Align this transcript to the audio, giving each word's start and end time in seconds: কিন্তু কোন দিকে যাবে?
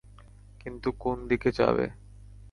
কিন্তু 0.61 0.89
কোন 0.99 1.17
দিকে 1.29 1.49
যাবে? 1.59 1.85